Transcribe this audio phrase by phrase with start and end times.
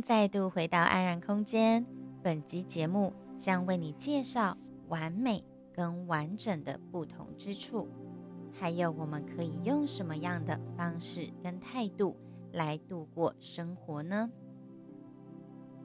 [0.00, 1.84] 再度回到安然空间。
[2.22, 4.56] 本集节目将为你介绍。
[4.88, 7.88] 完美跟完整的不同之处，
[8.52, 12.16] 还有我们可以用什么样的方式跟态度
[12.52, 14.30] 来度过生活呢？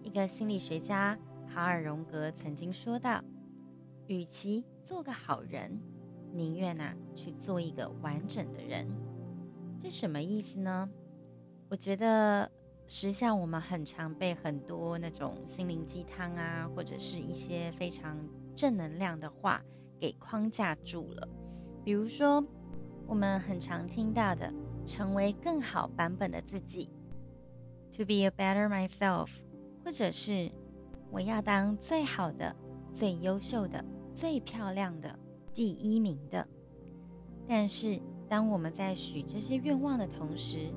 [0.03, 3.23] 一个心理学家卡尔荣格曾经说道
[4.05, 5.81] ：“与其做个好人，
[6.31, 8.87] 宁愿呐去做一个完整的人。”
[9.81, 10.87] 这什么意思呢？
[11.69, 12.51] 我觉得，
[12.93, 18.17] 实际上我们很常被很多那种心灵鸡汤啊，或者是一些非常
[18.53, 19.63] 正能量的话
[19.97, 21.29] 给框架住了，
[21.85, 22.45] 比如说
[23.07, 24.53] 我们很常听到的
[24.85, 26.89] “成为更好版本的自己
[27.95, 29.29] ”，“to be a better myself”，
[29.85, 30.51] 或者是
[31.11, 32.53] “我要当最好的、
[32.91, 33.81] 最优秀的、
[34.13, 35.17] 最漂亮的、
[35.53, 36.45] 第一名的”。
[37.47, 40.73] 但是，当我们在许这些愿望的同时，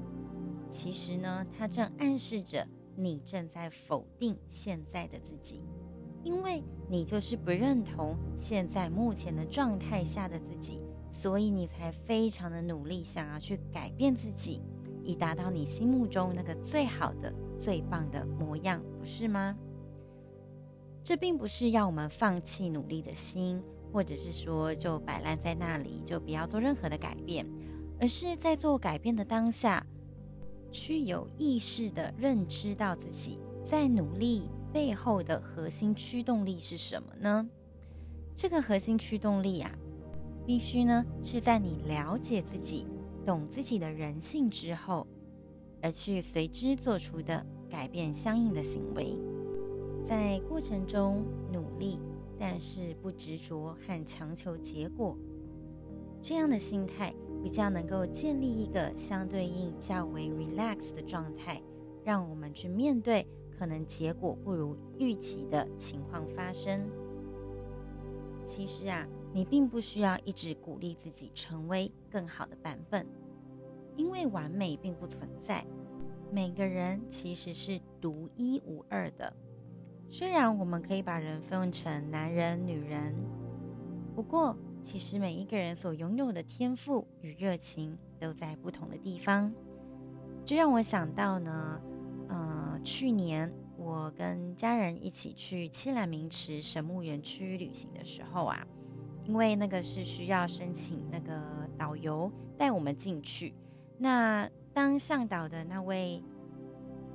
[0.75, 5.63] 其实呢，它正暗示着你正在否定现在的自己。
[6.25, 10.81] 因为你就是不认同现在目前的状态下的自己，
[11.13, 14.61] 所以你才非常的努力，想要去改变自己，
[15.05, 19.57] 以达到你心目中那个最好的、最棒的模样，不是吗？
[21.05, 23.63] 这并不是要我们放弃努力的心，
[23.93, 27.47] 或者是说就摆烂在那里，就不要做任何的改变，
[28.01, 29.87] 而是在做改变的当下，
[30.75, 34.51] 去有意识的认知到自己在努力。
[34.73, 37.49] 背后的核心驱动力是什么呢？
[38.35, 39.71] 这个核心驱动力啊，
[40.45, 42.89] 必须呢是在你了解自己、
[43.25, 45.07] 懂自己的人性之后，
[45.81, 49.17] 而去随之做出的改变相应的行为。
[50.09, 52.01] 在过程中努力，
[52.37, 55.17] 但是不执着和强求结果，
[56.21, 57.15] 这样的心态
[57.45, 61.61] 比较能够建立一个相对应较为 relax 的状态，
[62.03, 63.27] 让我们去面对。
[63.57, 66.91] 可能结果不如预期的情况发生。
[68.45, 73.07] 其实啊，你并不需要一直鼓励自己成为更好的版本，
[73.95, 75.65] 因为完美并不存在。
[76.33, 79.33] 每个人其实是独一无二的。
[80.09, 83.15] 虽然我们可以把人分成男人、女人，
[84.17, 89.53] 不过其实每一个人所拥有的天赋与热情都在不同的地方。
[90.45, 91.81] 这让我想到呢。
[92.27, 98.67] 呃，去年我跟家人一起去七兰明池神木园区旅行的时候啊，
[99.25, 101.39] 因为那个是需要申请那个
[101.77, 103.55] 导游带我们进去。
[103.99, 106.23] 那当向导的那位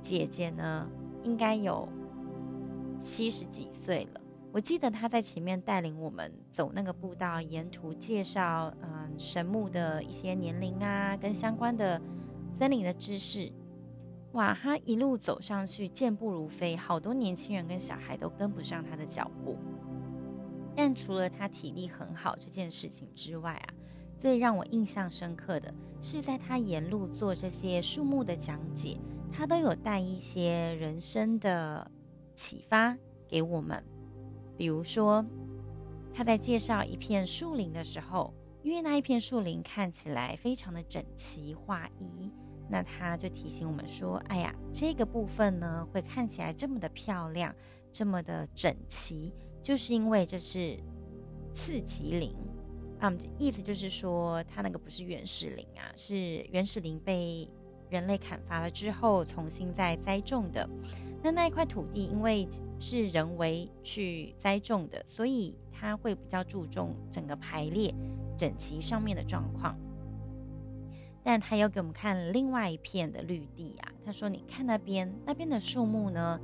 [0.00, 0.88] 姐姐呢，
[1.24, 1.88] 应该有
[3.00, 4.19] 七十几岁了。
[4.52, 12.00] 我记得他在前面带领我们走那个步道，沿途介绍嗯、神木的一些年龄啊，跟相关的
[12.58, 13.52] 森林的知识。
[14.32, 19.56] 哇，他一路走上去，健步如飞，好多年轻人跟小孩都跟不上他的脚步。
[20.74, 23.74] 但除了他体力很好这件事情之外啊，
[24.18, 28.98] 最让我印象深刻的是，在他沿路做这些树木的讲解，
[29.32, 31.88] 他都有带一些人生的
[32.34, 32.96] 启发
[33.28, 33.80] 给我们。
[34.60, 35.24] 比如说，
[36.12, 38.30] 他在介绍一片树林的时候，
[38.62, 42.30] 因为那一片树林看起来非常的整齐划一。
[42.68, 47.54] 那他就提醒我们说：“哎呀，这个部分呢，会看起来这么的漂亮，
[47.90, 50.78] 这么的整齐，就是因为这是
[51.54, 52.36] 次级林
[52.98, 53.10] 啊。
[53.38, 57.48] 意思就是说，它那个不是原始林啊，是原始林被
[57.88, 60.68] 人类砍伐了之后，重新再栽种的。
[61.22, 62.46] 那那一块土地，因为
[62.80, 67.94] 是人为去栽种的，所以它会比较注重整个排列
[68.36, 69.78] 整齐上面的状况。”
[71.22, 76.40] 但他又给我们看另外一片的绿地啊，他说：“你看那边，那边的树木呢，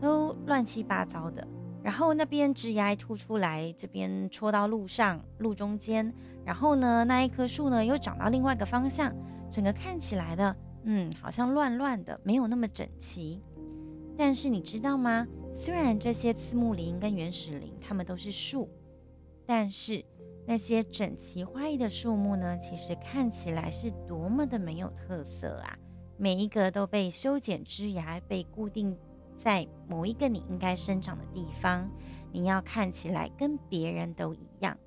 [0.00, 1.46] 都乱七八糟的。
[1.82, 6.14] 然后那边枝芽凸出来，这边戳到路上，路中间。
[6.44, 9.12] 然后呢，那一棵树呢又长到另外一个方向，
[9.50, 13.42] 整个看起来的，嗯，好像乱乱的，没有那么整齐。
[14.16, 15.26] 但是你知道吗？
[15.58, 18.68] 虽然这些刺木林跟原始林，它们都是树，
[19.44, 20.04] 但是
[20.46, 25.76] 那些整齐划一的树木呢，其实看起来是多么的没有特色啊！
[26.16, 28.96] 每一个都被修剪枝芽，被固定。
[29.36, 31.90] 在某一个你应该生长的地方，
[32.30, 34.78] 你要看起来跟别人都一样。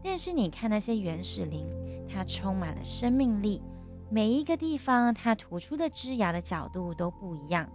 [0.00, 1.66] 但是你看那些原始林，
[2.08, 3.60] 它充满了生命力，
[4.08, 7.68] 每一个地方它突出的枝芽的角度都不一样。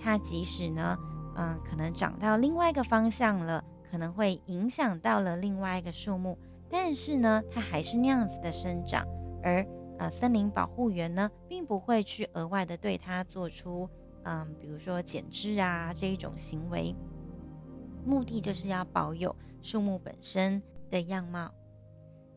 [0.00, 0.98] 它即使呢，
[1.36, 6.38] 嗯，可能长到另外一个方向了，可能会影响到了另外一个树木，
[6.68, 9.06] 但是呢，它还是那样子的生长。
[9.42, 9.66] 而
[9.98, 13.88] 呃，森林保护员呢，并不会去额外的对它做出。
[14.24, 16.94] 嗯，比如说剪枝啊这一种行为，
[18.04, 21.52] 目的就是要保有树木本身的样貌。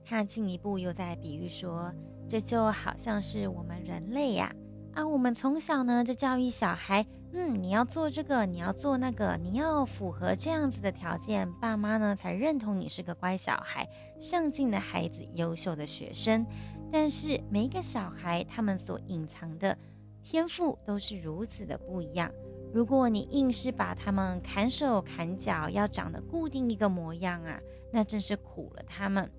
[0.03, 1.91] 他进一步又在比喻说，
[2.29, 4.53] 这就好像是我们人类呀，
[4.93, 13.87] 啊，啊，我们从小呢就教育小孩，嗯，你要做这个，你要做那个，你要符合这样子的条件，爸妈呢才认同你是个乖小孩、
[14.19, 16.45] 上进的孩子、优秀的学生。
[16.91, 19.77] 但是每一个小孩，他们所隐藏的。
[20.23, 22.29] 天赋都是如此的不一样。
[22.73, 27.57] 如果你硬是把他们砍手砍脚，要长得固定一个模样啊，
[27.93, 29.29] 那真是苦了他们。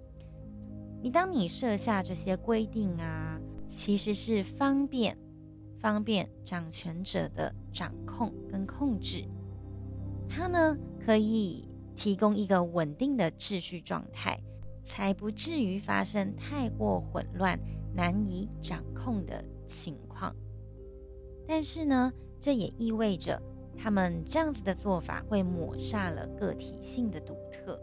[1.03, 5.15] 你当你设下这些规定啊，其实是方便
[5.81, 9.25] 方便掌权者的掌控跟控制。
[10.29, 14.39] 它呢，可以提供一个稳定的秩序状态，
[14.85, 17.59] 才不至于发生太过混乱、
[17.95, 20.35] 难以掌控的情况。
[21.47, 23.41] 但是呢，这也意味着
[23.77, 27.81] 他们这样子的做法会抹杀了个体性的独特。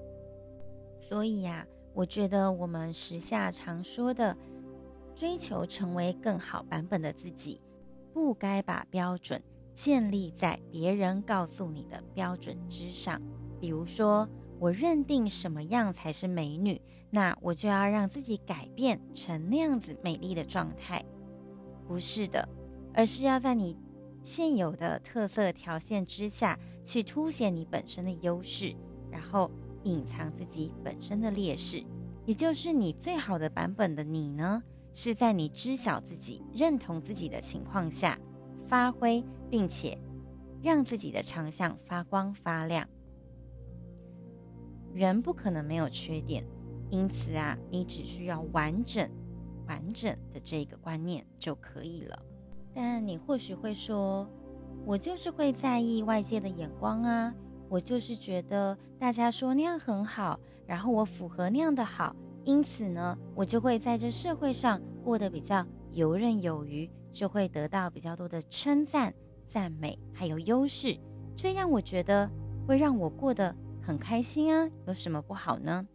[0.99, 4.37] 所以呀，我觉得我们时下常说的
[5.15, 7.59] 追求成为更好版本的自己，
[8.15, 13.21] 不该把标准建立在别人告诉你的标准之上。
[13.59, 14.25] 比如说，
[14.57, 21.03] 我认定什么样才是美女，那我就要让自己改变成那样子美丽的状态。
[21.85, 22.47] 不是的。
[22.93, 23.75] 而是要在你
[24.23, 28.73] 现有的特色条件之下去凸显你本身的优势，
[29.11, 29.51] 然后
[29.83, 31.83] 隐藏自己本身的劣势。
[32.25, 34.63] 也就是你最好的版本的你呢，
[34.95, 38.17] 是在你知晓自己、认同自己的情况下
[38.65, 39.95] 发挥，并且
[40.63, 42.87] 让自己的长项发光发亮。
[44.93, 46.47] 人不可能没有缺点，
[46.89, 49.07] 因此啊，你只需要完整、
[49.67, 52.17] 完整的这个观念就可以了。
[52.73, 54.25] 但你或许会说，
[54.85, 57.35] 我就是会在意外界的眼光啊，
[57.67, 62.15] 我就是觉得大家说那样很好，然后我符合那样的好，
[62.45, 69.13] 因此呢，我就会在这社会上过得比较游刃有余，就会得到比较多的称赞、
[69.47, 70.95] 赞美，还有优势，
[71.35, 72.29] 这样我觉得
[72.67, 75.87] 会让我过得很开心啊，有什么不好呢？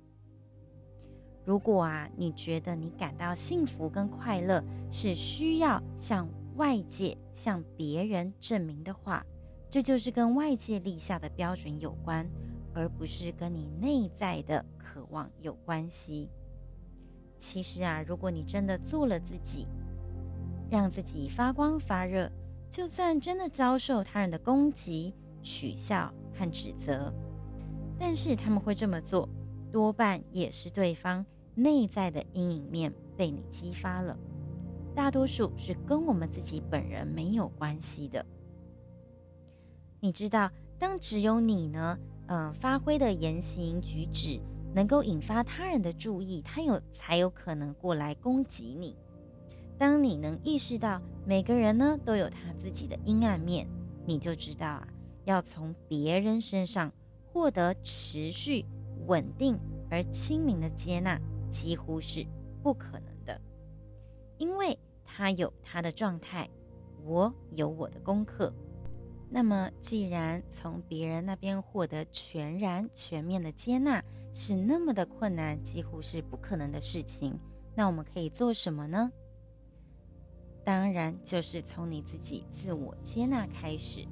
[1.45, 9.25] 如果啊，你觉得你感到幸福跟快乐是需要向外界向别人证明的话，
[9.71, 12.29] 这就是跟外界立下的标准有关，
[12.75, 16.29] 而不是跟你内在的渴望有关系。
[17.41, 19.67] 其实啊，如果你真的做了自己，
[20.71, 22.31] 让自己发光发热，
[22.69, 27.13] 就算真的遭受他人的攻击、取笑和指责，
[27.99, 29.29] 但是他们会这么做，
[29.73, 34.17] 多半也是对方内在的阴影面被你激发了。
[34.95, 38.25] 大多数是跟我们自己本人没有关系的。
[39.99, 44.41] 你知道，当只有你呢，嗯、发挥的言行举止
[44.75, 48.97] 能够引发他人的注意，他有才有可能过来攻击你。
[49.79, 53.67] 当你能意识到每个人呢都有他自己的阴暗面，
[54.05, 54.89] 你就知道啊，
[55.25, 56.93] 要从别人身上
[57.25, 58.65] 获得持续
[59.07, 59.59] 稳定
[59.91, 62.27] 而亲民的接纳，几乎是
[62.63, 63.41] 不可能的。
[64.39, 66.49] 因为他有他的状态，
[67.05, 68.53] 我有我的功课。
[69.31, 77.39] 那么，既然从别人那边获得全然全面的接纳是那么的困难，几乎是不可能的事情，
[77.75, 79.11] 那我们可以做什么呢？
[80.65, 84.07] 当然，就是从你自己自我接纳开始。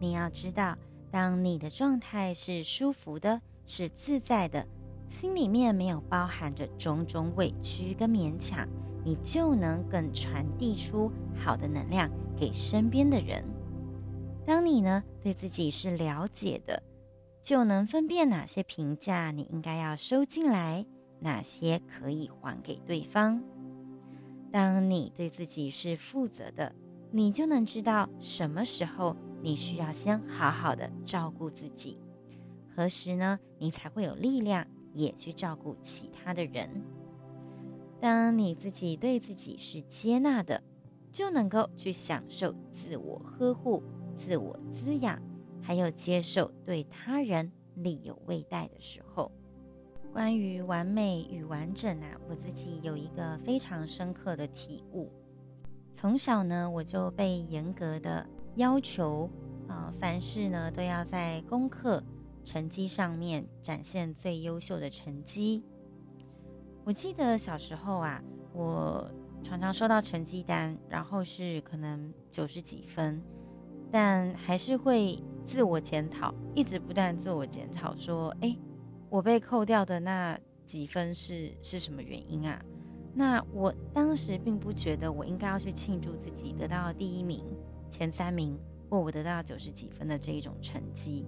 [0.00, 0.76] 你要知道，
[1.10, 4.66] 当你的状态是舒服的，是自在的，
[5.08, 8.68] 心里面没有包含着种种委屈跟勉强。
[9.04, 13.42] 你就能更传递出好的能量给身边的人。
[14.44, 16.82] 当你呢对自己是了解的，
[17.48, 20.84] 就能分辨哪些评价你应该要收进来，
[21.20, 23.42] 哪些可以还给对方。
[24.52, 26.74] 当你对自己是负责的，
[27.10, 31.98] 你就能知道什么时候你需要先好好的照顾自己，
[32.76, 36.68] 何时呢，你才会有力量也去照顾其他的人。
[37.98, 40.62] 当你自己对自己是接纳的，
[41.10, 43.82] 就能够去享受自我呵护、
[44.14, 45.18] 自我滋养，
[45.68, 49.30] 还有接受对他人力有未逮的时候。
[50.14, 55.12] 关于完美与完整啊，我自己有一个非常深刻的体悟。
[55.92, 59.28] 从小呢，我就被严格的要求
[59.66, 62.02] 啊、凡事呢都要在功课
[62.46, 65.62] 成绩上面展现最优秀的成绩。
[66.82, 69.06] 我记得小时候啊，我
[69.42, 73.22] 常常收到成绩单，然后是可能九十几分，
[73.90, 78.56] 但还是会自我检讨，一直不断自我检讨，说：“哎。”
[79.10, 82.62] 我被扣掉的那几分是是什么原因啊？
[83.14, 87.42] 那我当时并不觉得我应该要去庆祝自己得到第一名、
[87.88, 88.54] 前三名，
[88.90, 91.24] 或我得到九十几分的这一种成绩，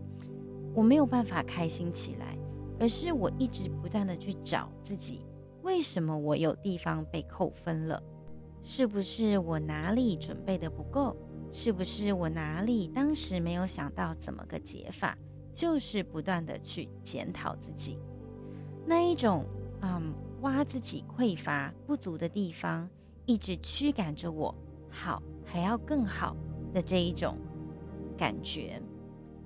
[0.75, 2.37] 我没有办法开心起来，
[2.79, 5.25] 而是我一直不断的去找自己，
[5.63, 8.03] 为什么我有地方被扣分了？
[8.61, 11.17] 是不是我哪里准备的不够？
[11.51, 15.17] 是不是我哪里当时没有想到怎么个解法？
[15.53, 17.99] 就是不断的去检讨自己，
[18.87, 19.45] 那一种
[19.81, 22.89] 嗯，挖自己匮乏不足的地方，
[23.27, 24.55] 一直驱赶着我
[24.89, 26.37] 好还要更好
[26.73, 27.37] 的这一种
[28.17, 28.81] 感觉，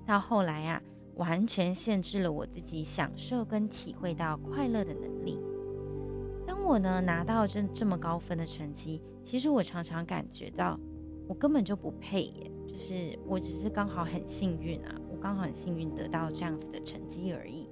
[0.05, 0.79] 到后来啊，
[1.15, 5.39] 完全限制了我自己享受跟体会到快乐的能力。
[6.45, 10.79] 当我呢拿到这这么高分的成绩，其实我常常感觉到
[11.27, 14.95] 我根本就不配耶，就是我只是刚好很幸运啊。
[15.09, 17.69] 我刚好很幸运得到这样子的成绩而已。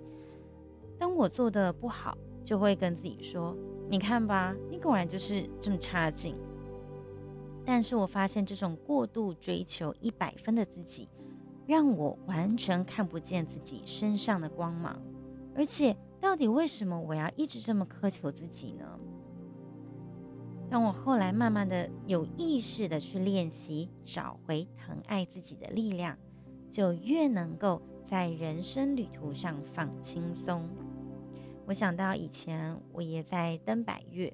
[0.97, 3.55] 当我做的不好，就会跟自己说
[3.89, 6.35] ：“你看吧，你果然就是这么差劲。”
[7.65, 11.07] 但是我发现这种过度追求一百分的自己，
[11.67, 14.99] 让我完全看不见自己身上的光芒。
[15.55, 18.99] 而且，到底为什么我要一直这么苛求自己呢？
[20.73, 26.17] 当我后来慢慢的有意识的去练习，找回疼爱自己的力量。
[26.67, 30.67] 就越能够在人生旅途上放轻松。
[31.67, 34.33] 我想到以前我也在登百岳，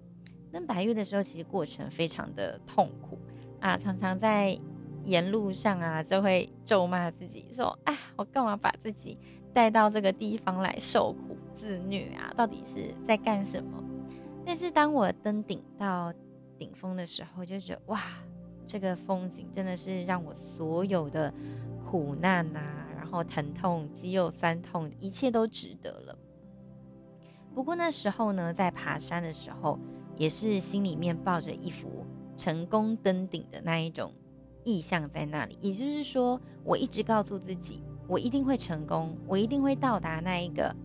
[0.50, 3.20] 登百岳的时候，其实过程非常的痛苦
[3.60, 4.58] 啊，常常在
[5.04, 9.18] 沿路上啊，就会咒骂自己说：“啊，我干嘛把自己
[9.54, 12.34] 带到这个地方来受苦自虐啊？
[12.38, 13.84] 到底是在干什么？”
[14.46, 16.14] 但是当我登顶到
[16.60, 18.00] 顶峰的时候，就觉得哇，
[18.68, 21.34] 这个风景真的是让我所有的。
[21.90, 26.16] 苦难呐、啊，然后疼痛、肌肉酸痛，一切都值得了。
[27.52, 29.80] 不过那时候呢，在爬山的时候，
[30.16, 32.06] 也是心里面抱着一幅
[32.38, 34.14] 成功登顶的那一种
[34.64, 35.58] 意象在那里。
[35.62, 40.76] 也就是说，我一直告诉自己，我一定会成功，我一定会到达那一个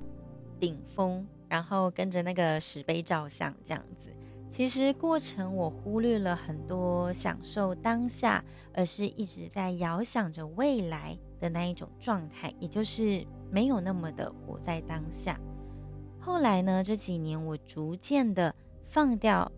[0.59, 4.09] 顶峰，然后跟着那个石碑照相这样子。
[4.55, 15.41] 其实过程我忽略了很多享受当下，而是一直在遥想着未来的那一种状态，也就是没有那么的活在当下。
[16.21, 19.51] 后来呢，这几年我逐渐的放掉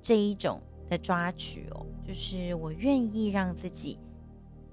[0.00, 3.98] 这一种的抓取哦，就是我愿意让自己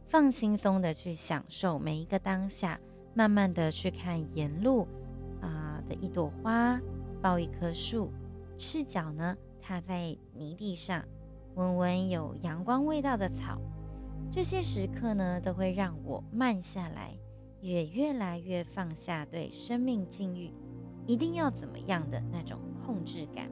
[0.07, 2.79] 放轻松的去享受每一个当下，
[3.13, 4.87] 慢慢的去看沿路
[5.41, 6.79] 啊、的一朵花，
[7.21, 8.09] 抱一棵树，
[8.57, 9.35] 赤脚呢。
[9.67, 11.03] 踏在泥地上，
[11.55, 13.59] 闻闻有阳光味道的草，
[14.31, 17.13] 这些时刻呢，都会让我慢下来，
[17.59, 20.53] 也越来越放下对生命境遇
[21.05, 23.51] 一定要怎么样的那种控制感。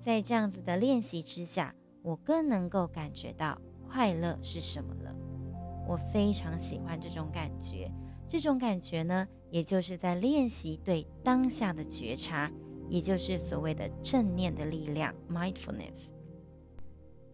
[0.00, 5.14] 在这样子的练习之下，我更能够感觉到快乐是什么了。
[5.86, 7.92] 我非常喜欢这种感觉，
[8.26, 12.50] 这种感觉呢，也就是在练习对当下的觉察。
[12.90, 16.10] 也就是所谓的正念的力量 （mindfulness）。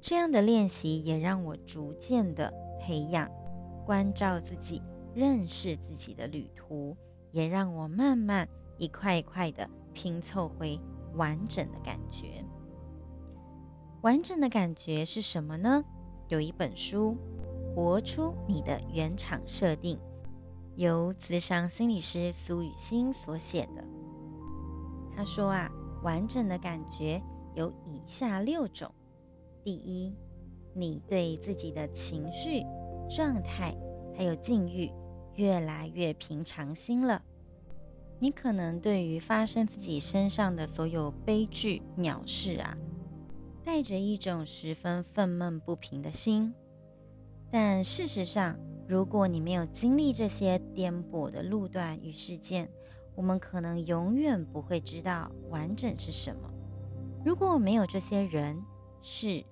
[0.01, 3.29] 这样的练习也让我逐渐的培养
[3.85, 4.81] 关照自己、
[5.15, 6.97] 认识自己的旅途，
[7.33, 8.47] 也让我慢慢
[8.77, 10.79] 一块一块的拼凑回
[11.15, 12.45] 完整的感觉。
[14.03, 15.83] 完整的感觉是什么呢？
[16.29, 17.17] 有一本书
[17.75, 19.97] 《活出你的原厂设定》，
[20.77, 23.96] 由咨商心理师苏雨欣所写的。
[25.17, 25.71] 他说啊，
[26.03, 27.23] 完整的感觉
[27.55, 28.93] 有以下六种：
[29.65, 30.15] 第一，
[30.75, 32.63] 你对自己的情绪
[33.09, 33.75] 状态
[34.15, 34.93] 还有境遇
[35.37, 37.23] 越来越平常心了。
[38.19, 42.77] 你可能对于发生自己身上的所有悲剧鸟事啊，
[43.65, 46.53] 带着一种十分愤懑不平的心。
[47.51, 48.59] 但事实上，
[48.89, 52.71] 如果你没有经历这些颠簸的路段与事件，
[53.17, 56.49] 我们可能永远不会知道完整是什么。
[57.25, 58.63] 如果没有这些人、
[59.01, 59.43] 事、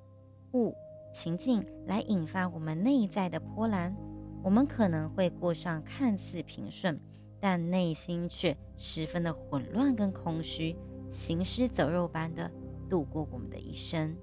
[0.53, 0.75] 物、
[1.13, 3.97] 情境来引发我们内在的波澜，
[4.43, 7.01] 我们可能会过上看似平顺，
[7.41, 10.77] 但内心却十分的混乱跟空虚，
[11.11, 12.51] 行尸走肉般的
[12.89, 14.15] 度过我们的一生。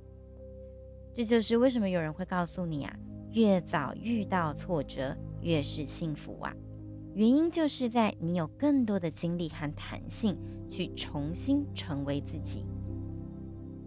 [1.13, 2.95] 这就是为什么有人会告诉你啊，
[3.31, 6.55] 越早遇到挫折，越是幸福啊。
[7.13, 10.37] 原因就是在你有更多的精力和弹性，
[10.67, 12.65] 去重新成为自己。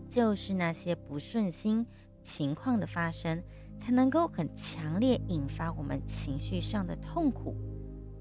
[0.09, 1.87] 就是那些不顺心
[2.23, 3.43] 情况的发生，
[3.79, 7.57] 才能够很强烈引发我们情绪上的痛苦。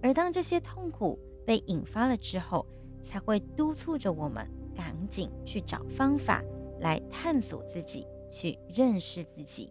[0.01, 2.65] 而当这些痛苦被引发了之后，
[3.03, 6.41] 才会督促着我们赶紧去找方法
[6.79, 9.69] 来探索自己，去认识自己，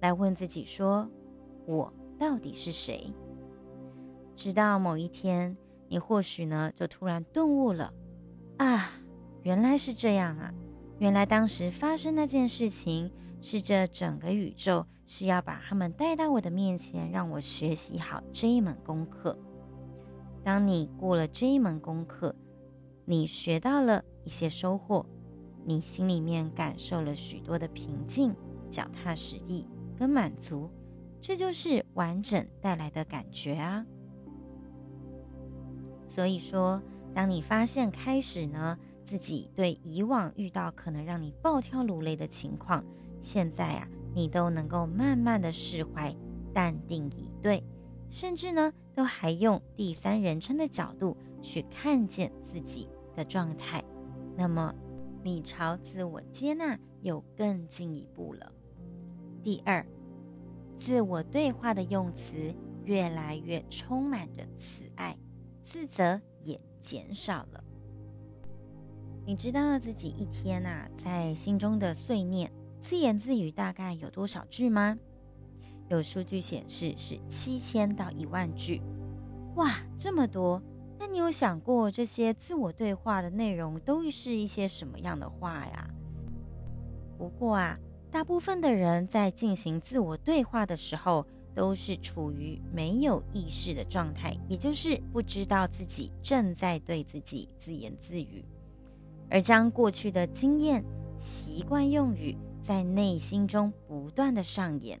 [0.00, 1.10] 来问自己说：
[1.66, 3.10] 我到底是谁？
[4.36, 5.56] 直到某一天，
[5.88, 7.92] 你或许呢就突然顿悟了，
[8.58, 8.92] 啊，
[9.42, 10.52] 原来是这样啊！
[10.98, 19.38] 原来当时发生那件事情，是这整个宇宙是要把他们带到我的面前，让我学习好这一门功课。
[20.44, 22.34] 当你过了这一门功课，
[23.04, 25.04] 你学到了一些收获，
[25.64, 28.34] 你心里面感受了许多的平静、
[28.70, 29.66] 脚踏实地
[29.98, 30.70] 跟满足，
[31.20, 33.84] 这就是完整带来的感觉啊。
[36.16, 36.80] 所以说，
[37.14, 42.82] 当你发现开始呢，自己对以往遇到可能让你暴跳如雷的情况，
[43.20, 46.16] 现在啊，你都能够慢慢的释怀、
[46.54, 47.62] 淡定以对，
[48.08, 53.84] 甚至呢，都还用第三人称的角度去看见自己的状态，
[54.34, 54.74] 那么
[55.22, 58.50] 你朝自我接纳又更进一步了。
[59.42, 59.86] 第二，
[60.78, 62.54] 自我对话的用词
[62.86, 65.14] 越来越充满着慈爱，
[65.66, 67.64] 自责也减少了。
[69.26, 72.48] 你知道自己一天呐、啊，在心中的碎念、
[72.80, 74.96] 自言自语大概有多少句吗？
[75.88, 78.80] 有数据显示是七千到一万句。
[79.56, 80.62] 哇，这么多！
[81.00, 85.90] 那你有想过这些自我对话的内容都是一些什么样的话呀？
[87.18, 87.76] 不过啊，
[88.08, 91.26] 大部分的人在进行自我对话的时候，
[91.56, 98.44] 都是处于没有意识的状态，也就是不知道自己正在对自己自言自语。
[99.30, 100.84] 而将过去的经验、
[101.16, 105.00] 习惯用语在内心中不断的上演，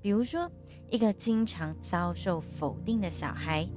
[0.00, 0.48] 比如说，
[0.88, 3.68] 一个经常遭受否定的小孩，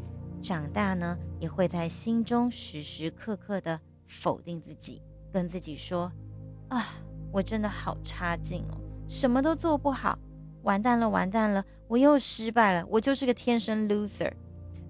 [0.43, 5.01] 长大呢也会在心中时时刻刻的否定自己，
[5.33, 6.11] 跟自己说
[6.69, 6.85] ：“啊，
[7.31, 10.17] 我真的好差劲哦，什么都做不好，
[10.63, 14.31] 完蛋了，完蛋了，我又失败了，我就是个天生 loser。”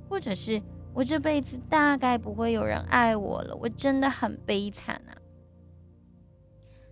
[0.10, 0.62] 或者是。
[0.94, 5.16] 我这辈子大概不会有人爱我了，我真的很悲惨啊！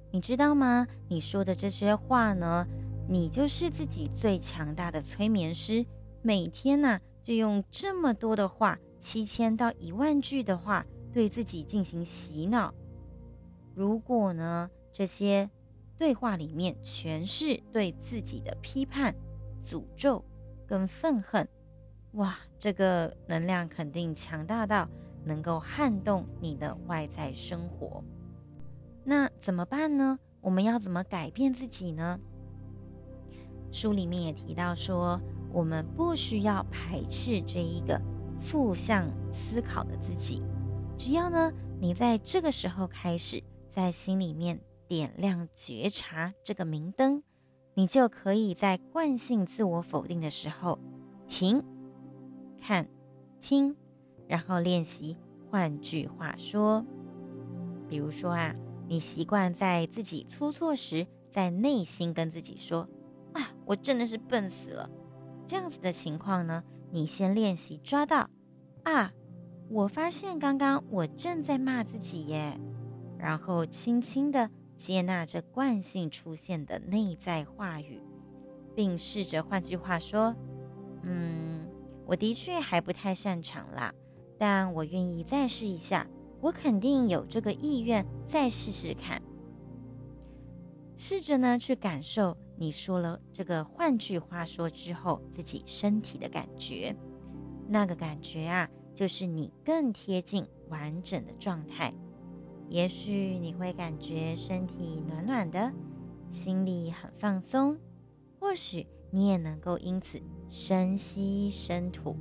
[0.10, 0.88] 你知道吗？
[1.10, 2.66] 你说的这些话呢，
[3.10, 5.86] 你就是自己最强大的催眠师。
[6.22, 12.74] 每天呢，就用这么多的话，七千到一万句的话，对自己进行洗脑。
[13.76, 15.50] 如果呢，这些
[16.00, 19.14] 对话里面全是对自己的批判、
[19.64, 20.24] 诅咒
[20.66, 21.46] 跟愤恨。
[22.14, 24.90] 哇，这个能量肯定强大到
[25.26, 28.02] 能够撼动你的外在生活。
[29.04, 30.18] 那怎么办呢？
[30.40, 32.18] 我们要怎么改变自己呢？
[33.70, 35.20] 书里面也提到说，
[35.52, 38.02] 我们不需要排斥这一个
[38.40, 40.42] 负向思考的自己，
[40.98, 44.60] 只要呢，你在这个时候开始在心里面
[44.90, 47.22] 点亮觉察这个明灯，
[47.76, 50.80] 你就可以在惯性自我否定的时候
[51.28, 51.64] 停。
[52.60, 52.90] 看、
[53.40, 53.76] 听，
[54.28, 55.16] 然后练习。
[55.52, 56.86] 换句话说，
[57.88, 58.56] 比如说啊，
[58.88, 62.88] 你习惯在自己出错时，在内心跟自己说
[63.34, 64.90] ：“啊，我真的是笨死了。”
[65.46, 68.30] 这样子的情况呢，你先练习抓到。
[68.84, 69.12] 啊，
[69.70, 72.60] 我发现刚刚我正在骂自己耶，
[73.18, 78.02] 然后轻轻的接纳着惯性出现的内在话语，
[78.74, 80.34] 并试着换句话说
[81.04, 81.70] ：“嗯。”
[82.08, 83.94] 我的确还不太擅长啦，
[84.40, 86.08] 但我愿意再试一下。
[86.42, 89.22] 我肯定有这个意愿再试试看。
[90.98, 96.96] 试着呢去感受你说了这个换句话说之后，自己身体的感觉，
[97.68, 101.94] 那个感觉啊，就是你更贴近完整的状态。
[102.70, 105.74] 也许你会感觉身体暖暖的，
[106.30, 107.78] 心里很放松。
[108.40, 112.16] 或许你也能够因此深吸深吐，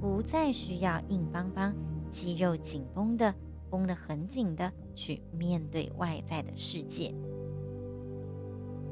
[0.00, 1.74] 不再需要硬邦邦、
[2.10, 3.34] 肌肉紧绷的、
[3.68, 7.14] 绷得很紧的去面对外在的世界。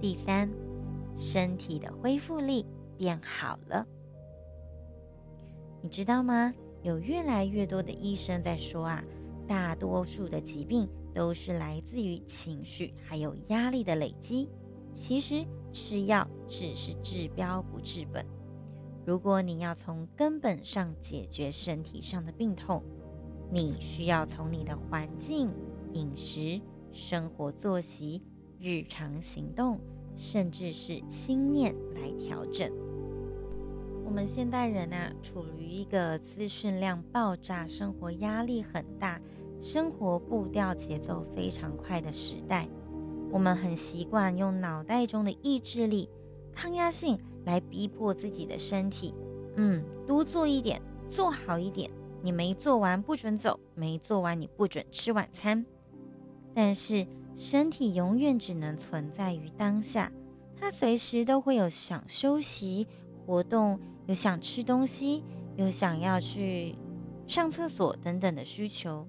[0.00, 0.50] 第三。
[1.18, 2.66] 身体的恢复力
[2.98, 3.86] 变好了，
[5.80, 6.52] 你知道吗？
[6.82, 9.02] 有越来越多的医生在说啊，
[9.46, 14.48] 大多数的疾病都是来自于情绪还有压力的累积。
[14.92, 18.24] 其实吃药只是治标不治本。
[19.04, 22.82] 如果你要从根本上解决身体上的病痛，
[23.50, 25.50] 你需要从你的环境、
[25.92, 26.60] 饮食、
[26.92, 28.22] 生活作息、
[28.58, 29.78] 日常行动。
[30.18, 32.72] 甚至是心念来调整。
[34.02, 39.20] 我们现代人啊，处于一个资讯量爆炸、生活压力很大、
[39.60, 42.68] 生活步调节奏非常快的时代。
[43.30, 46.08] 我们很习惯用脑袋中的意志力、
[46.52, 49.14] 抗压性来逼迫自己的身体。
[49.56, 51.90] 嗯，多做一点，做好一点。
[52.22, 55.64] 你没做完不准走，没做完你不准吃晚餐。
[56.54, 60.10] 但是，身体永远只能存在于当下，
[60.58, 62.86] 它随时都会有想休息、
[63.26, 65.22] 活动，有想吃东西，
[65.56, 66.74] 有想要去
[67.26, 69.06] 上厕所等等的需求。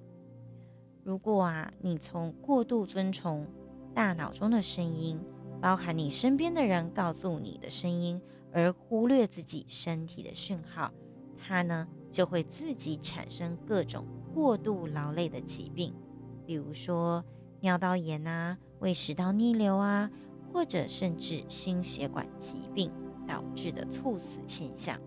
[1.08, 3.48] 如果啊，你从过度遵从
[3.96, 5.18] 大脑中的声音，
[5.62, 10.92] 包含你身边的人告诉你的声音，而忽略自己身体的讯号，
[11.38, 15.96] 它呢就会自己产生各种过度劳累的疾病，
[16.46, 17.24] 比如说。
[17.62, 20.12] 尿道炎啊，胃食道逆流啊，
[20.52, 22.92] 或者甚至心血管疾病
[23.26, 25.00] 导致的猝死现象。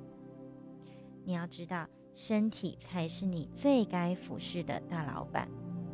[1.25, 5.49] 你要知道，身体才是你最该服侍的大老板。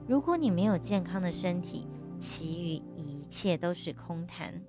[0.08, 1.86] 如果你没有健康的身体，
[2.18, 4.62] 其余一切都是空谈。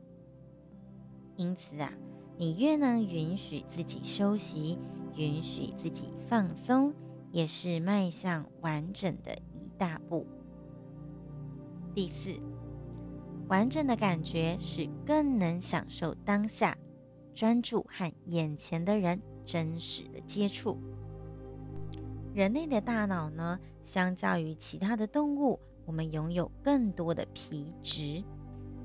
[1.36, 1.94] 因此啊，
[2.38, 4.80] 你越能允许自己休息，
[5.16, 6.92] 允许自己放松，
[7.32, 10.26] 也是迈向完整的一大步。
[11.94, 12.34] 第四，
[13.48, 16.76] 完整的感觉是更能享受当下，
[17.36, 20.80] 专注和眼前的人真实的接触。
[22.38, 28.24] 人类的大脑呢，相较于其他的动物，我们拥有更多的皮质，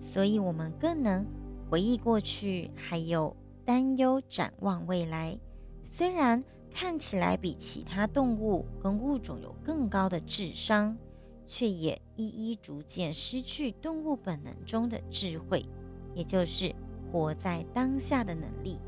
[0.00, 1.22] 所以我们更能
[1.68, 5.38] 回忆过去，还有担忧展望未来。
[5.84, 10.96] 虽然看起来比其他动物跟物种有更高的智商。
[11.44, 15.66] 却也一一逐渐失去动物本能中的智慧，
[16.14, 16.74] 也就是
[17.10, 18.78] 活在当下的能力。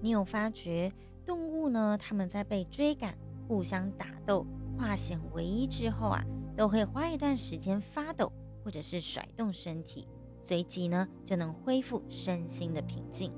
[0.00, 0.90] 你有发觉
[1.24, 1.96] 动物呢？
[2.00, 3.16] 他们在被追赶、
[3.48, 6.22] 互相打斗、化险为夷之后啊，
[6.54, 8.30] 都会花一段时间发抖，
[8.62, 10.06] 或者是甩动身体，
[10.42, 13.32] 随即呢就能恢复身心的平静。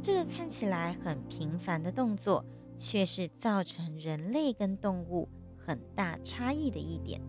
[0.00, 2.44] 这个看起来很平凡的动作，
[2.76, 7.20] 却是造成人类跟动物很大差异的一点。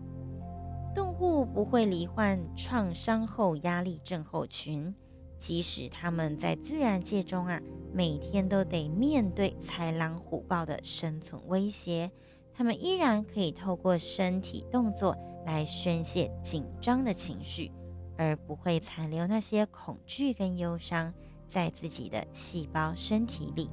[0.94, 4.94] 动物不会罹患创伤后压力症候群，
[5.38, 7.60] 即使他们在自然界中啊，
[7.92, 12.10] 每天都得面对豺狼虎豹的生存威胁，
[12.54, 17.70] 他们依然可以透过身体动作来宣泄紧张的情绪，
[18.16, 21.12] 而不会残留那些恐惧跟忧伤
[21.48, 23.70] 在自己的细胞身体里。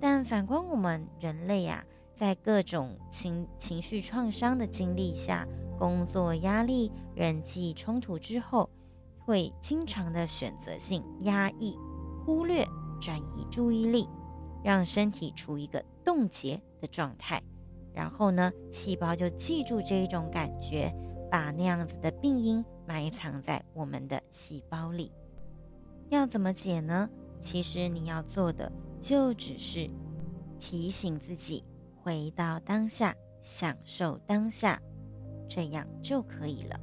[0.00, 1.84] 但反观我们人类啊，
[2.14, 5.46] 在各种情情绪创伤的经历下，
[5.78, 8.68] 工作压力、人际冲突之后，
[9.30, 11.78] 会经常的选择性压抑、
[12.26, 12.66] 忽略、
[13.00, 14.08] 转移注意力，
[14.64, 17.40] 让身体处于一个冻结的状态。
[17.94, 20.92] 然后呢，细胞就记住这一种感觉，
[21.30, 25.12] 把那样子的病因埋藏在我们的细胞里。
[26.08, 27.08] 要怎么解呢？
[27.38, 29.88] 其实你要做的就只是
[30.58, 31.62] 提醒自己
[32.02, 34.82] 回到当下，享受当下。
[35.48, 36.80] 这样就可以了。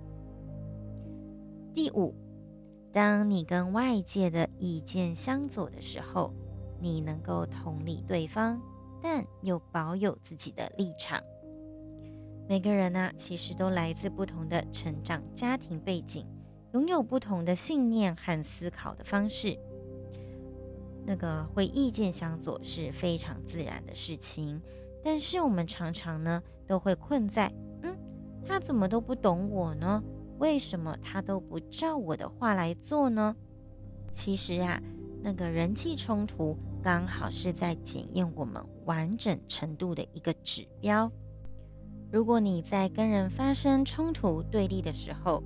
[1.73, 2.15] 第五，
[2.97, 6.33] 当你跟外界的意见相左的时候，
[6.81, 8.59] 你能够同理对方，
[9.03, 11.21] 但又保有自己的立场。
[12.49, 16.25] 每个人呢、其实都来自不同的成长家庭背景，
[16.73, 19.55] 拥有不同的信念和思考的方式。
[21.05, 24.59] 那个会意见相左是非常自然的事情，
[25.03, 27.53] 但是我们常常呢，都会困在。
[27.83, 27.95] 嗯
[28.43, 30.03] 他怎么都不懂我呢？
[30.39, 33.35] 为什么他都不照我的话来做呢？
[34.11, 34.81] 其实啊，
[35.21, 41.11] 那个人际冲突刚好是在检验我们完整程度的一个指标。
[42.11, 45.43] 如果你在跟人发生冲突对立的时候，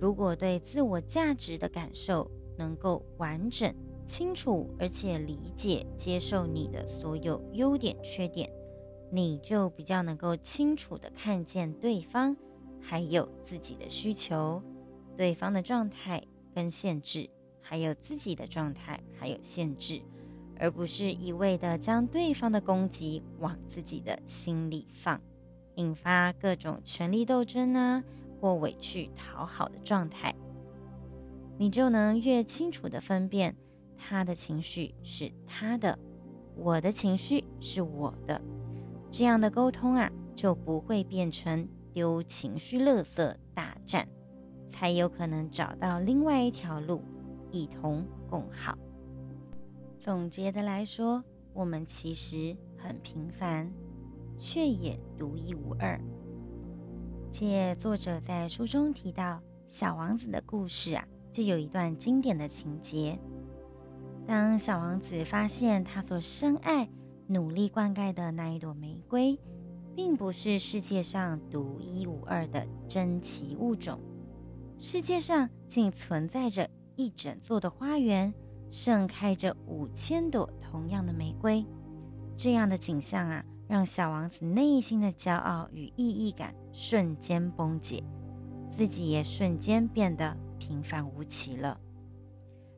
[0.00, 3.72] 如果对自我价值的感受能够完整、
[4.06, 8.50] 清楚，而且理解、接受你的所有优点、缺点，
[9.10, 12.36] 你就比较能够清楚地看见对方，
[12.82, 14.62] 还有自己的需求、
[15.16, 16.22] 对方的状态
[16.54, 17.30] 跟限制。
[17.64, 20.02] 还有自己的状态，还有限制，
[20.58, 25.18] 而不是一味的将对方的攻击往自己的心里放，
[25.76, 28.04] 引发各种权力斗争啊，
[28.38, 30.34] 或委屈讨好的状态。
[31.56, 33.56] 你就能越清楚的分辨
[33.96, 35.98] 他的情绪是他的，
[36.56, 38.38] 我的情绪是我的，
[39.10, 44.08] 这样的沟通啊，就不会变成丢情绪垃圾大战，
[44.68, 47.02] 才有可能找到另外一条路。
[47.50, 48.78] 一同共好。
[49.98, 53.70] 总结的来说，我们其实很平凡，
[54.38, 56.00] 却也独一无二。
[57.30, 63.18] 借作者在书中提到小王子的故事啊，就有一段经典的情节：
[64.26, 66.88] 当小王子发现他所深爱、
[67.26, 69.38] 努力灌溉的那一朵玫瑰，
[69.94, 73.98] 并不是世界上独一无二的珍奇物种，
[74.78, 76.68] 世界上竟存在着。
[76.94, 78.32] 一整座的花园
[78.70, 81.64] 盛开着五千朵同样的玫瑰，
[82.36, 88.04] 这样的景象啊，让小王子内心的骄傲与意义感瞬间崩解，
[88.70, 91.80] 自己也瞬间变得平凡无奇了。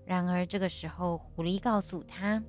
[0.07, 2.40] 然而这个时候，狐狸告诉他：“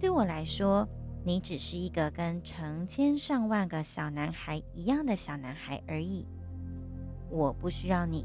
[0.00, 0.88] 对我来说，
[1.26, 6.24] 你只是一个跟成千上万个小男孩一样的小男孩而已，
[7.28, 8.24] 我不需要你。”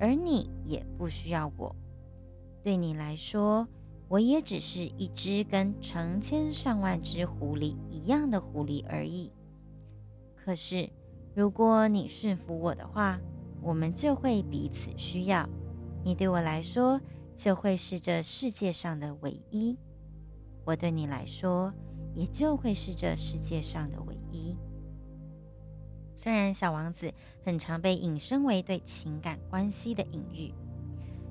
[0.00, 1.76] 而你也不需要我，
[2.62, 3.68] 对你来说，
[4.08, 9.30] 我也只是一只跟成千上万只狐狸一样的狐狸而已。
[10.34, 10.88] 可是，
[11.34, 13.20] 如果你驯服我的话，
[13.60, 15.46] 我们就会彼此需要。
[16.02, 16.98] 你对我来说，
[17.36, 19.76] 就会是这世界上的唯一；
[20.64, 21.70] 我对你来说，
[22.14, 24.56] 也就会是这世界上的唯一。
[26.14, 27.12] 虽然小王子
[27.44, 30.52] 很常被引申为对情感关系的隐喻，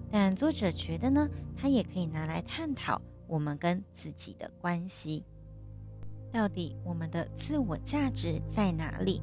[0.09, 5.23] 但作者觉得呢，他也可以拿来探讨我们跟自己的关系。
[6.31, 9.21] 到底我们的自我价值在哪里？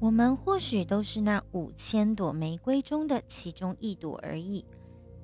[0.00, 4.64] 我们或许都是那五千朵玫瑰中的其中一朵而已，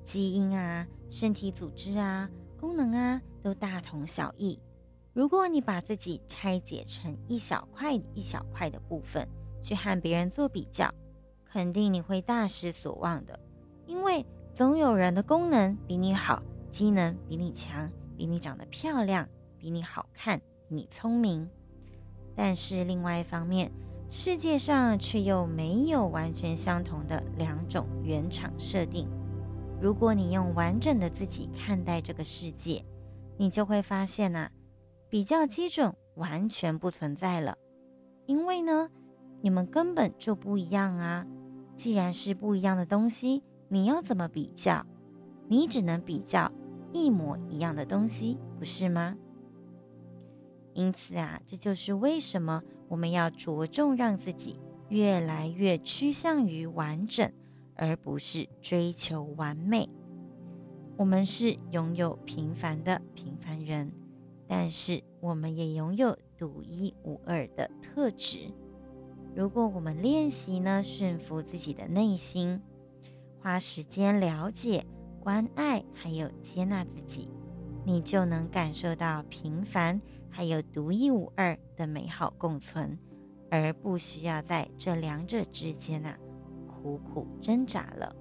[0.03, 4.59] 基因啊、身体组织啊、功能啊，都大同小异。
[5.17, 9.27] 如果你把自己拆解成一小块一小块的部分，
[9.63, 10.93] 去和别人做比较，
[11.43, 13.39] 肯定你会大失所望的，
[13.87, 19.27] 因为总有人的功能比你好，机能比你强，比你长得漂亮，
[19.57, 21.49] 比你好看，你聪明。
[22.35, 23.71] 但是另外一方面，
[24.07, 29.09] 世界上却又没有完全相同的两种原厂设定。
[29.81, 32.85] 如果你用完整的自己看待这个世界，
[33.35, 34.51] 你就会发现呐、啊，
[35.09, 37.57] 比较基准完全不存在了，
[38.25, 38.89] 因为呢。
[39.39, 41.23] 你们根本就不一样啊！
[41.75, 44.83] 既然是不一样的东西，你要怎么比较？
[45.47, 46.51] 你只能比较
[46.91, 49.15] 一模一样的东西，不是吗？
[50.73, 57.31] 因此啊，这就是为什么我们要着重让自己越来越趋向于完整，
[57.75, 59.87] 而不是追求完美。
[60.97, 63.91] 我们是拥有平凡的平凡人，
[64.47, 68.51] 但是我们也拥有独一无二的特质。
[69.35, 72.61] 如果我们练习呢，驯服自己的内心，
[73.39, 74.85] 花时间了解、
[75.19, 77.29] 关爱，还有接纳自己，
[77.85, 82.97] 你就能感受到平凡还有独一无二的美好共存，
[83.51, 86.17] 而不需要在这两者之间啊
[86.65, 88.15] 苦苦挣扎了。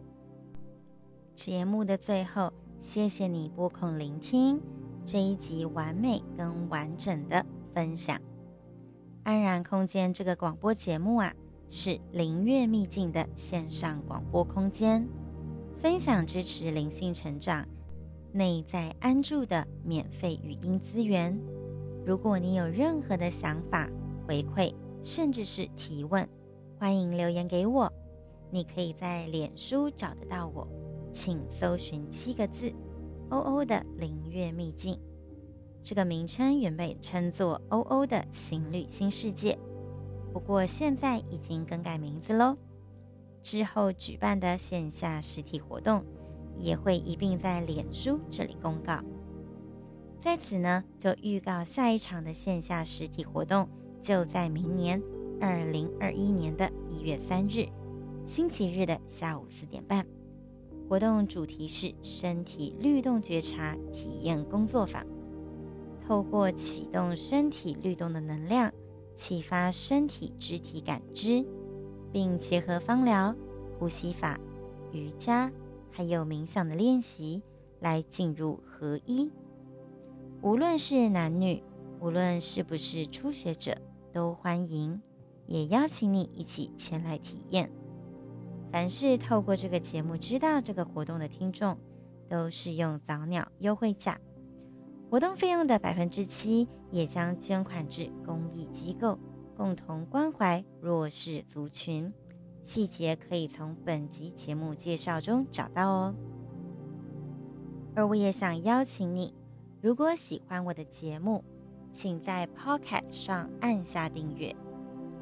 [1.35, 4.61] 节目的最后，谢谢你拨空聆听
[5.07, 8.21] 这一集完美跟完整的分享。
[9.23, 11.33] 安然空间这个广播节目啊，
[11.69, 15.09] 是灵悦秘境的线上广播空间，
[15.81, 17.65] 分享支持灵性成长、
[18.33, 21.39] 内在安住的免费语音资源。
[22.05, 23.89] 如果你有任何的想法、
[24.27, 26.29] 回馈，甚至是提问，
[26.81, 27.93] 欢迎留言给我。
[28.51, 30.67] 你可以在脸书找得到我，
[31.13, 32.73] 请搜寻七个字
[33.31, 34.99] “欧欧的灵悦秘境”。
[35.83, 39.57] 这个名称原被称作“欧欧的行旅新世界”，
[40.33, 42.57] 不过现在已经更改名字喽。
[43.43, 46.05] 之后举办的线下实体活动，
[46.59, 48.99] 也会一并在脸书这里公告。
[50.19, 53.69] 在此呢，就预告下一场的线下实体活动，
[54.03, 55.01] 就在明年
[55.41, 57.69] 二零二一年的一月三日，
[58.25, 60.16] 星期日的下午四点半。
[60.89, 65.05] 活动主题是身体律动觉察体验工作坊，
[66.07, 68.73] 透过启动身体律动的能量，
[69.17, 71.45] 启发身体肢体感知，
[72.13, 73.35] 并结合芳疗、
[73.79, 74.39] 呼吸法、
[74.93, 75.51] 瑜伽，
[75.91, 77.43] 还有冥想的练习，
[77.81, 79.33] 来进入合一。
[80.41, 81.65] 无论是男女，
[81.99, 83.77] 无论是不是初学者，
[84.13, 85.03] 都欢迎，
[85.49, 87.69] 也邀请你一起前来体验。
[88.77, 91.79] 凡是透过这个节目知道这个活动的听众，
[92.29, 94.21] 都是用早鸟优惠价，
[95.09, 99.19] 活动费用的百分之七也将捐款至公益机构，
[99.57, 102.13] 共同关怀弱势族群。
[102.63, 106.15] 细节可以从本集节目介绍中找到哦。
[107.95, 109.33] 而我也想邀请你。
[109.81, 111.43] 如果喜欢我的节目，
[111.95, 114.55] 请在 Podcast 上按下订阅，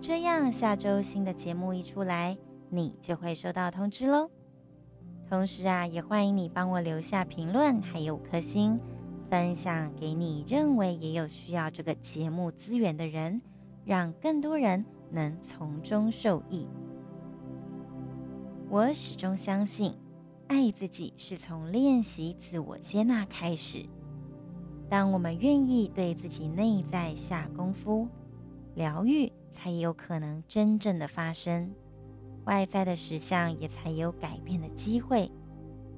[0.01, 2.37] 这样下周新的节目一出来，
[2.71, 4.31] 你就会收到通知喽。
[5.29, 8.79] 同时啊，也欢迎你帮我留下评论，还有五颗星，
[9.31, 13.41] 分享给你认为也有需要这个节目资源的人，
[13.85, 16.69] 让更多人能从中受益。
[18.69, 19.95] 我始终相信，
[20.49, 23.87] 爱自己是从练习自我接纳开始。
[24.89, 28.07] 当我们愿意对自己内在下功夫，
[28.75, 31.73] 疗愈才有可能真正的发生，
[32.45, 35.31] 外在的实相也才有改变的机会，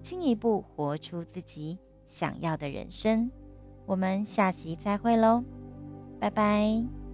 [0.02, 3.30] 进一步活出自己想要的人生。
[3.86, 5.44] 我们下集再会喽，
[6.18, 7.05] 拜拜。